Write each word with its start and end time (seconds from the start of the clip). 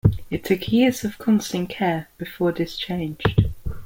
It 0.31 0.43
took 0.43 0.67
years 0.71 1.03
of 1.03 1.19
constant 1.19 1.69
care 1.69 2.09
before 2.17 2.51
this 2.51 2.75
changed. 2.75 3.51